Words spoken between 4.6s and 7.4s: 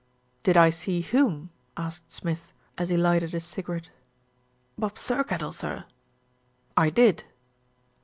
"Bob Thirkettle, sir." "I did."